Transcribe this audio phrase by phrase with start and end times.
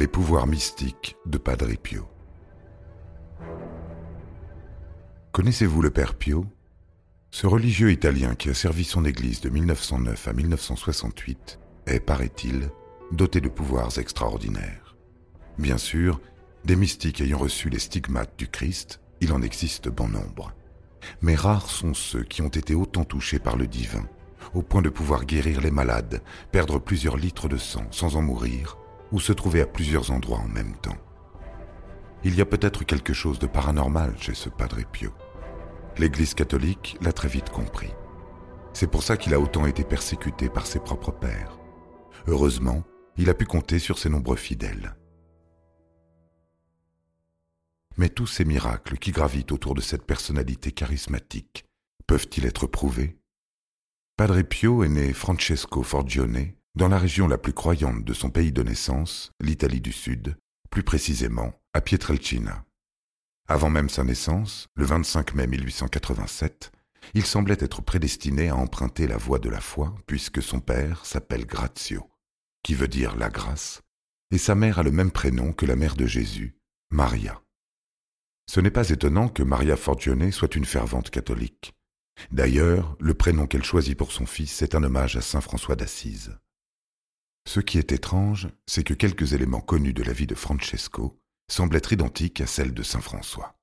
[0.00, 2.08] Les pouvoirs mystiques de Padre Pio.
[5.30, 6.46] Connaissez-vous le Père Pio?
[7.30, 12.70] Ce religieux italien qui a servi son Église de 1909 à 1968 est, paraît-il,
[13.12, 14.96] doté de pouvoirs extraordinaires.
[15.58, 16.18] Bien sûr,
[16.64, 20.54] des mystiques ayant reçu les stigmates du Christ, il en existe bon nombre.
[21.20, 24.08] Mais rares sont ceux qui ont été autant touchés par le divin,
[24.54, 28.78] au point de pouvoir guérir les malades, perdre plusieurs litres de sang sans en mourir,
[29.12, 30.96] ou se trouver à plusieurs endroits en même temps.
[32.22, 35.10] Il y a peut-être quelque chose de paranormal chez ce Padre Pio.
[35.96, 37.92] L'Église catholique l'a très vite compris.
[38.72, 41.58] C'est pour ça qu'il a autant été persécuté par ses propres pères.
[42.26, 42.84] Heureusement,
[43.16, 44.94] il a pu compter sur ses nombreux fidèles.
[47.96, 51.66] Mais tous ces miracles qui gravitent autour de cette personnalité charismatique
[52.06, 53.18] peuvent-ils être prouvés?
[54.16, 58.52] Padre Pio est né Francesco Forgione dans la région la plus croyante de son pays
[58.52, 60.36] de naissance, l'Italie du Sud,
[60.70, 62.64] plus précisément à Pietrelcina.
[63.48, 66.70] Avant même sa naissance, le 25 mai 1887,
[67.14, 71.46] il semblait être prédestiné à emprunter la voie de la foi puisque son père s'appelle
[71.46, 72.08] Grazio,
[72.62, 73.82] qui veut dire la grâce,
[74.30, 76.56] et sa mère a le même prénom que la mère de Jésus,
[76.90, 77.42] Maria.
[78.48, 81.72] Ce n'est pas étonnant que Maria Forgione soit une fervente catholique.
[82.30, 86.38] D'ailleurs, le prénom qu'elle choisit pour son fils est un hommage à Saint François d'Assise.
[87.50, 91.74] Ce qui est étrange, c'est que quelques éléments connus de la vie de Francesco semblent
[91.74, 93.58] être identiques à celle de Saint François.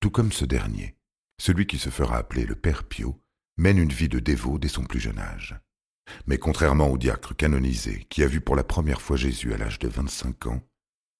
[0.00, 0.96] Tout comme ce dernier,
[1.40, 3.22] celui qui se fera appeler le Père Pio,
[3.58, 5.54] mène une vie de dévot dès son plus jeune âge.
[6.26, 9.78] Mais contrairement au diacre canonisé qui a vu pour la première fois Jésus à l'âge
[9.78, 10.60] de 25 ans,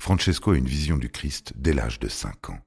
[0.01, 2.67] Francesco a une vision du Christ dès l'âge de 5 ans.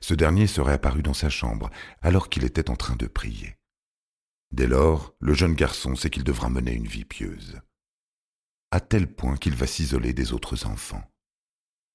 [0.00, 1.70] Ce dernier serait apparu dans sa chambre
[2.02, 3.54] alors qu'il était en train de prier.
[4.50, 7.60] Dès lors, le jeune garçon sait qu'il devra mener une vie pieuse
[8.70, 11.02] à tel point qu'il va s'isoler des autres enfants.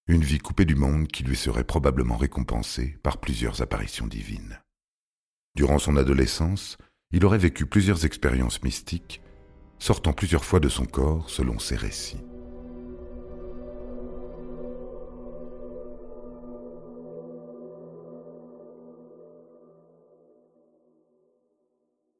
[0.07, 4.59] Une vie coupée du monde qui lui serait probablement récompensée par plusieurs apparitions divines.
[5.56, 6.78] Durant son adolescence,
[7.12, 9.22] il aurait vécu plusieurs expériences mystiques,
[9.78, 12.22] sortant plusieurs fois de son corps selon ses récits.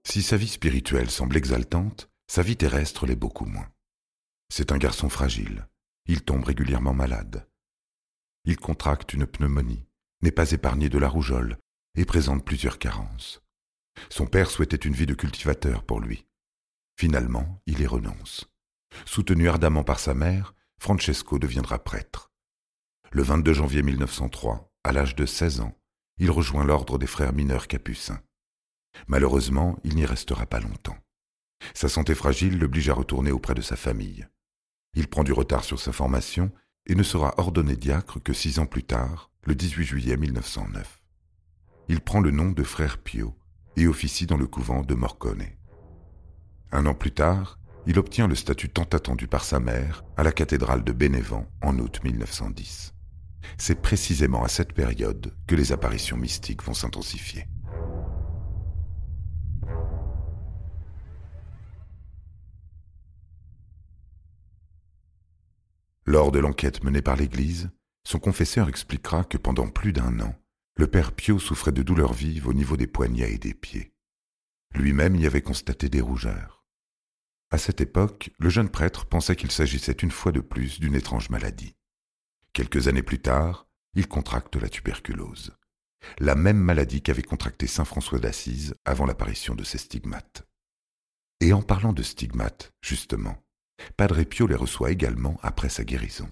[0.04, 3.68] Si sa vie spirituelle semble exaltante, sa vie terrestre l'est beaucoup moins.
[4.56, 5.68] C'est un garçon fragile.
[6.06, 7.50] Il tombe régulièrement malade.
[8.46, 9.88] Il contracte une pneumonie,
[10.22, 11.58] n'est pas épargné de la rougeole
[11.96, 13.42] et présente plusieurs carences.
[14.12, 16.28] Son père souhaitait une vie de cultivateur pour lui.
[17.00, 18.46] Finalement, il y renonce.
[19.08, 22.32] Soutenu ardemment par sa mère, Francesco deviendra prêtre.
[23.12, 25.76] Le 22 janvier 1903, à l'âge de 16 ans,
[26.20, 28.22] il rejoint l'ordre des frères mineurs capucins.
[29.08, 31.00] Malheureusement, il n'y restera pas longtemps.
[31.74, 34.28] Sa santé fragile l'oblige à retourner auprès de sa famille.
[34.96, 36.52] Il prend du retard sur sa formation
[36.86, 41.02] et ne sera ordonné diacre que six ans plus tard, le 18 juillet 1909.
[41.90, 43.36] Il prend le nom de frère Pio
[43.76, 45.46] et officie dans le couvent de Morcone.
[46.72, 50.32] Un an plus tard, il obtient le statut tant attendu par sa mère à la
[50.32, 52.94] cathédrale de Bénévent en août 1910.
[53.58, 57.46] C'est précisément à cette période que les apparitions mystiques vont s'intensifier.
[66.06, 67.72] Lors de l'enquête menée par l'Église,
[68.06, 70.36] son confesseur expliquera que pendant plus d'un an,
[70.76, 73.94] le père Pio souffrait de douleurs vives au niveau des poignets et des pieds.
[74.76, 76.66] Lui-même y avait constaté des rougeurs.
[77.52, 81.30] À cette époque, le jeune prêtre pensait qu'il s'agissait une fois de plus d'une étrange
[81.30, 81.76] maladie.
[82.52, 85.56] Quelques années plus tard, il contracte la tuberculose,
[86.18, 90.48] la même maladie qu'avait contracté saint François d'Assise avant l'apparition de ses stigmates.
[91.40, 93.43] Et en parlant de stigmates, justement,
[93.98, 96.30] Padre Pio les reçoit également après sa guérison.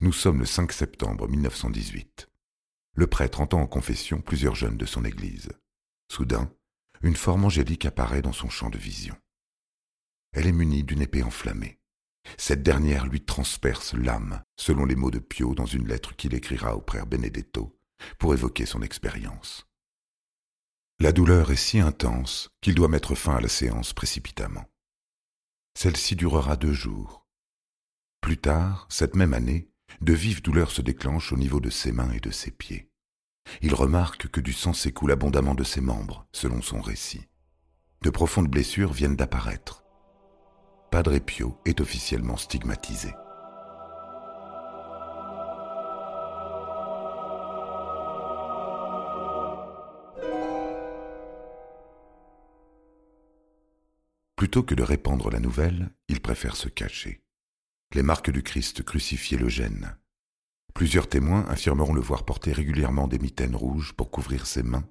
[0.00, 2.28] Nous sommes le 5 septembre 1918.
[2.94, 5.50] Le prêtre entend en confession plusieurs jeunes de son église.
[6.10, 6.52] Soudain,
[7.02, 9.16] une forme angélique apparaît dans son champ de vision.
[10.32, 11.78] Elle est munie d'une épée enflammée.
[12.38, 16.76] Cette dernière lui transperce l'âme, selon les mots de Pio dans une lettre qu'il écrira
[16.76, 17.78] au frère Benedetto,
[18.18, 19.66] pour évoquer son expérience.
[21.00, 24.64] La douleur est si intense qu'il doit mettre fin à la séance précipitamment.
[25.74, 27.26] Celle-ci durera deux jours.
[28.20, 29.70] Plus tard, cette même année,
[30.00, 32.88] de vives douleurs se déclenchent au niveau de ses mains et de ses pieds.
[33.60, 37.26] Il remarque que du sang s'écoule abondamment de ses membres, selon son récit.
[38.02, 39.84] De profondes blessures viennent d'apparaître.
[40.90, 43.12] Padre Pio est officiellement stigmatisé.
[54.42, 57.22] Plutôt que de répandre la nouvelle, il préfère se cacher.
[57.94, 59.96] Les marques du Christ crucifié le gênent.
[60.74, 64.84] Plusieurs témoins affirmeront le voir porter régulièrement des mitaines rouges pour couvrir ses mains,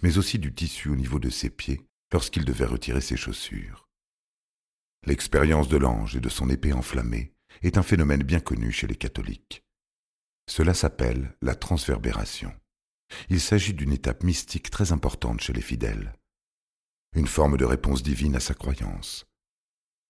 [0.00, 1.82] mais aussi du tissu au niveau de ses pieds
[2.14, 3.90] lorsqu'il devait retirer ses chaussures.
[5.04, 8.96] L'expérience de l'ange et de son épée enflammée est un phénomène bien connu chez les
[8.96, 9.66] catholiques.
[10.48, 12.54] Cela s'appelle la transverbération.
[13.28, 16.14] Il s'agit d'une étape mystique très importante chez les fidèles
[17.14, 19.24] une forme de réponse divine à sa croyance.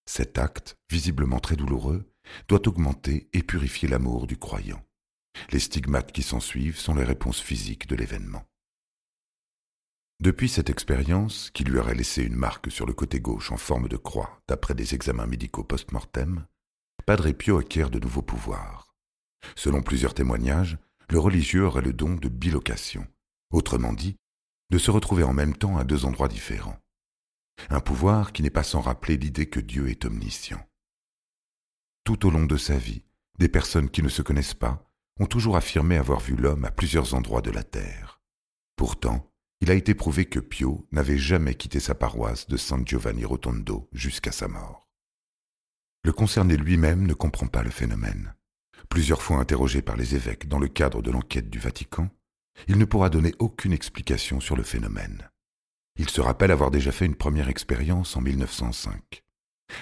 [0.06, 2.10] Cet acte, visiblement très douloureux,
[2.48, 4.82] doit augmenter et purifier l'amour du croyant.
[5.50, 8.44] Les stigmates qui s'ensuivent sont les réponses physiques de l'événement.
[10.20, 13.88] Depuis cette expérience, qui lui aurait laissé une marque sur le côté gauche en forme
[13.88, 16.46] de croix d'après des examens médicaux post-mortem,
[17.04, 18.94] Padre Pio acquiert de nouveaux pouvoirs.
[19.56, 20.78] Selon plusieurs témoignages,
[21.10, 23.06] le religieux aurait le don de bilocation,
[23.50, 24.16] autrement dit,
[24.70, 26.78] de se retrouver en même temps à deux endroits différents
[27.70, 30.64] un pouvoir qui n'est pas sans rappeler l'idée que Dieu est omniscient.
[32.04, 33.04] Tout au long de sa vie,
[33.38, 37.14] des personnes qui ne se connaissent pas ont toujours affirmé avoir vu l'homme à plusieurs
[37.14, 38.20] endroits de la terre.
[38.76, 39.30] Pourtant,
[39.60, 43.88] il a été prouvé que Pio n'avait jamais quitté sa paroisse de San Giovanni Rotondo
[43.92, 44.88] jusqu'à sa mort.
[46.02, 48.34] Le concerné lui-même ne comprend pas le phénomène.
[48.90, 52.10] Plusieurs fois interrogé par les évêques dans le cadre de l'enquête du Vatican,
[52.68, 55.30] il ne pourra donner aucune explication sur le phénomène.
[55.96, 59.22] Il se rappelle avoir déjà fait une première expérience en 1905.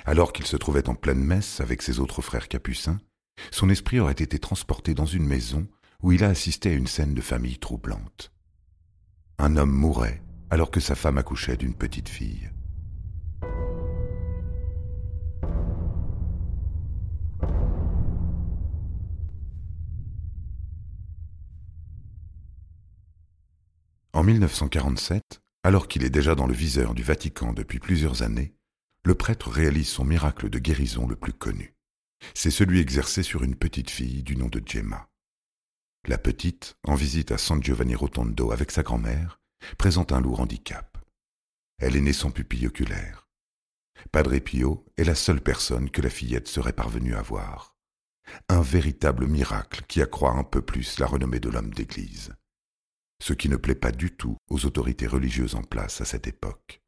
[0.05, 3.01] Alors qu'il se trouvait en pleine messe avec ses autres frères capucins,
[3.51, 5.67] son esprit aurait été transporté dans une maison
[6.03, 8.31] où il a assisté à une scène de famille troublante.
[9.39, 12.51] Un homme mourait alors que sa femme accouchait d'une petite fille.
[24.13, 28.55] En 1947, alors qu'il est déjà dans le viseur du Vatican depuis plusieurs années,
[29.05, 31.75] le prêtre réalise son miracle de guérison le plus connu.
[32.35, 35.09] C'est celui exercé sur une petite fille du nom de Gemma.
[36.09, 39.41] La petite, en visite à San Giovanni Rotondo avec sa grand-mère,
[39.79, 40.99] présente un lourd handicap.
[41.79, 43.29] Elle est née sans pupille oculaire.
[44.11, 47.77] Padre Pio est la seule personne que la fillette serait parvenue à voir.
[48.49, 52.33] Un véritable miracle qui accroît un peu plus la renommée de l'homme d'Église
[53.23, 56.83] ce qui ne plaît pas du tout aux autorités religieuses en place à cette époque.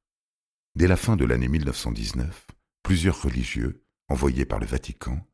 [0.75, 2.48] Dès la fin de l'année 1919,
[2.82, 5.25] plusieurs religieux, envoyés par le Vatican,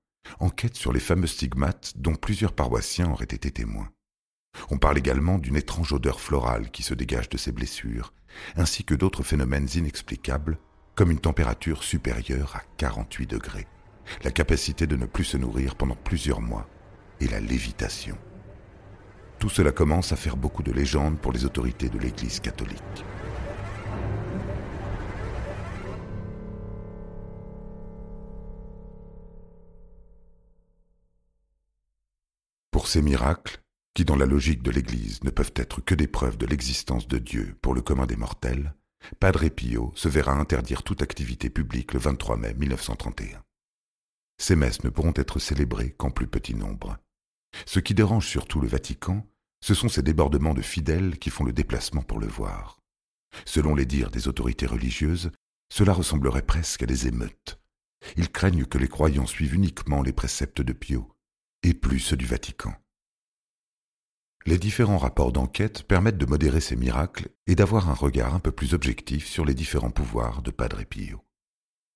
[0.41, 3.91] enquêtent sur les fameux stigmates dont plusieurs paroissiens auraient été témoins.
[4.69, 8.13] On parle également d'une étrange odeur florale qui se dégage de ces blessures,
[8.57, 10.59] ainsi que d'autres phénomènes inexplicables,
[10.97, 13.67] comme une température supérieure à 48 degrés,
[14.23, 16.69] la capacité de ne plus se nourrir pendant plusieurs mois
[17.21, 18.19] et la lévitation.
[19.41, 22.77] Tout cela commence à faire beaucoup de légendes pour les autorités de l'Église catholique.
[32.71, 33.63] Pour ces miracles,
[33.95, 37.17] qui dans la logique de l'Église ne peuvent être que des preuves de l'existence de
[37.17, 38.75] Dieu pour le commun des mortels,
[39.21, 43.43] Padre Pio se verra interdire toute activité publique le 23 mai 1931.
[44.37, 46.99] Ces messes ne pourront être célébrées qu'en plus petit nombre.
[47.67, 49.27] Ce qui dérange surtout le Vatican,
[49.63, 52.81] ce sont ces débordements de fidèles qui font le déplacement pour le voir.
[53.45, 55.31] Selon les dires des autorités religieuses,
[55.73, 57.61] cela ressemblerait presque à des émeutes.
[58.17, 61.13] Ils craignent que les croyants suivent uniquement les préceptes de Pio,
[61.63, 62.75] et plus ceux du Vatican.
[64.47, 68.53] Les différents rapports d'enquête permettent de modérer ces miracles et d'avoir un regard un peu
[68.53, 71.23] plus objectif sur les différents pouvoirs de Padre Pio.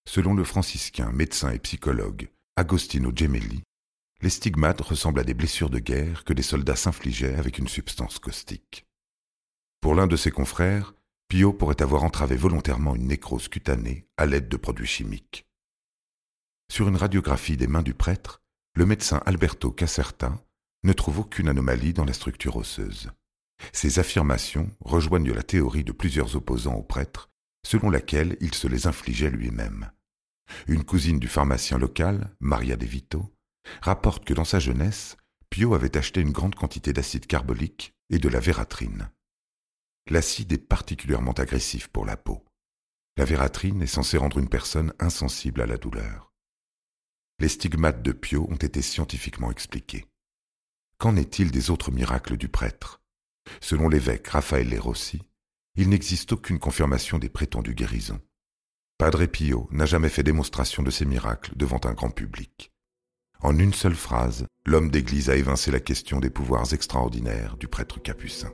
[0.06, 3.62] Selon le franciscain, médecin et psychologue Agostino Gemelli,
[4.24, 8.18] les stigmates ressemblent à des blessures de guerre que des soldats s'infligeaient avec une substance
[8.18, 8.86] caustique.
[9.82, 10.94] Pour l'un de ses confrères,
[11.28, 15.46] Pio pourrait avoir entravé volontairement une nécrose cutanée à l'aide de produits chimiques.
[16.72, 18.40] Sur une radiographie des mains du prêtre,
[18.74, 20.42] le médecin Alberto Caserta
[20.84, 23.10] ne trouve aucune anomalie dans la structure osseuse.
[23.74, 27.28] Ces affirmations rejoignent la théorie de plusieurs opposants au prêtre,
[27.62, 29.90] selon laquelle il se les infligeait lui-même.
[30.66, 33.33] Une cousine du pharmacien local, Maria De Vito,
[33.82, 35.16] rapporte que dans sa jeunesse,
[35.50, 39.10] Pio avait acheté une grande quantité d'acide carbolique et de la vératrine.
[40.10, 42.44] L'acide est particulièrement agressif pour la peau.
[43.16, 46.32] La vératrine est censée rendre une personne insensible à la douleur.
[47.38, 50.06] Les stigmates de Pio ont été scientifiquement expliqués.
[50.98, 53.00] Qu'en est-il des autres miracles du prêtre?
[53.60, 55.22] Selon l'évêque Raphaël Rossi,
[55.76, 58.20] il n'existe aucune confirmation des prétendues guérisons.
[58.98, 62.73] Padre Pio n'a jamais fait démonstration de ces miracles devant un grand public.
[63.44, 68.00] En une seule phrase, l'homme d'Église a évincé la question des pouvoirs extraordinaires du prêtre
[68.00, 68.48] capucin.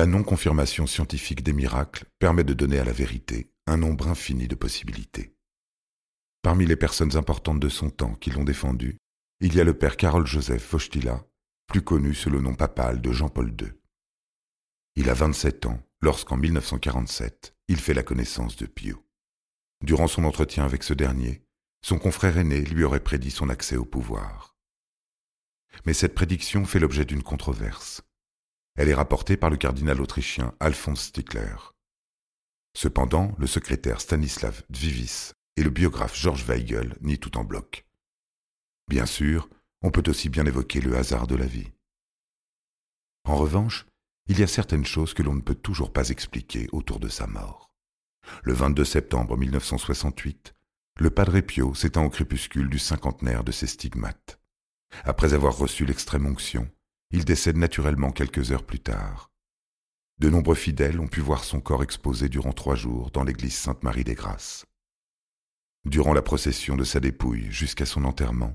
[0.00, 4.54] La non-confirmation scientifique des miracles permet de donner à la vérité un nombre infini de
[4.54, 5.34] possibilités.
[6.40, 8.96] Parmi les personnes importantes de son temps qui l'ont défendu,
[9.40, 11.22] il y a le père Karol Joseph Wojtyla,
[11.66, 13.74] plus connu sous le nom papal de Jean-Paul II.
[14.96, 19.04] Il a 27 ans lorsqu'en 1947, il fait la connaissance de Pio.
[19.84, 21.44] Durant son entretien avec ce dernier,
[21.82, 24.56] son confrère aîné lui aurait prédit son accès au pouvoir.
[25.84, 28.00] Mais cette prédiction fait l'objet d'une controverse.
[28.80, 31.54] Elle est rapportée par le cardinal autrichien Alphonse Stickler.
[32.74, 37.84] Cependant, le secrétaire Stanislav Dvivis et le biographe Georges Weigel nient tout en bloc.
[38.88, 39.50] Bien sûr,
[39.82, 41.70] on peut aussi bien évoquer le hasard de la vie.
[43.24, 43.84] En revanche,
[44.28, 47.26] il y a certaines choses que l'on ne peut toujours pas expliquer autour de sa
[47.26, 47.70] mort.
[48.44, 50.54] Le 22 septembre 1968,
[51.00, 54.40] le Padre Pio s'éteint au crépuscule du cinquantenaire de ses stigmates.
[55.04, 56.66] Après avoir reçu l'extrême onction,
[57.12, 59.30] il décède naturellement quelques heures plus tard.
[60.18, 64.04] De nombreux fidèles ont pu voir son corps exposé durant trois jours dans l'église Sainte-Marie
[64.04, 64.64] des Grâces.
[65.86, 68.54] Durant la procession de sa dépouille jusqu'à son enterrement,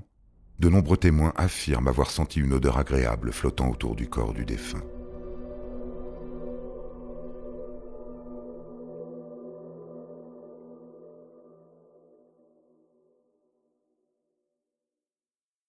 [0.58, 4.82] de nombreux témoins affirment avoir senti une odeur agréable flottant autour du corps du défunt.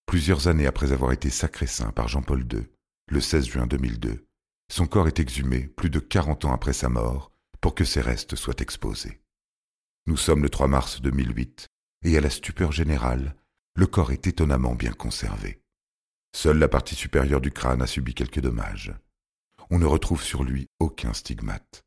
[0.06, 2.66] Plusieurs années après avoir été sacré saint par Jean-Paul II,
[3.10, 4.28] le 16 juin 2002,
[4.70, 8.36] son corps est exhumé plus de 40 ans après sa mort pour que ses restes
[8.36, 9.22] soient exposés.
[10.08, 11.68] Nous sommes le 3 mars 2008
[12.04, 13.36] et à la stupeur générale,
[13.76, 15.62] le corps est étonnamment bien conservé.
[16.36, 18.94] Seule la partie supérieure du crâne a subi quelques dommages.
[19.70, 21.84] On ne retrouve sur lui aucun stigmate.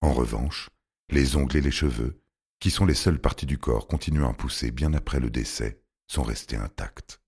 [0.00, 0.68] En revanche,
[1.10, 2.20] les ongles et les cheveux,
[2.60, 6.22] qui sont les seules parties du corps continuant à pousser bien après le décès, sont
[6.22, 7.20] restés intacts.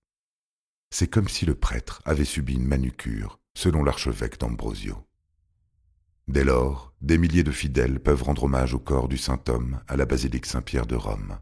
[0.99, 5.05] C'est comme si le prêtre avait subi une manucure, selon l'archevêque d'Ambrosio.
[6.27, 9.95] Dès lors, des milliers de fidèles peuvent rendre hommage au corps du saint homme à
[9.95, 11.37] la basilique Saint-Pierre de Rome.